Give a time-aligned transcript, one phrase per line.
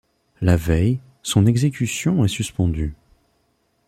[0.41, 2.95] La veille, son exécution est suspendue.